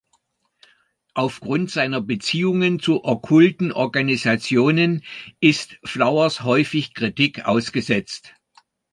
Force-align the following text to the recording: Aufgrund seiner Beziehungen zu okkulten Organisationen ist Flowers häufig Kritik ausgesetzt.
Aufgrund 1.13 1.69
seiner 1.69 2.01
Beziehungen 2.01 2.79
zu 2.79 3.03
okkulten 3.03 3.71
Organisationen 3.71 5.03
ist 5.41 5.77
Flowers 5.83 6.41
häufig 6.41 6.95
Kritik 6.95 7.45
ausgesetzt. 7.45 8.33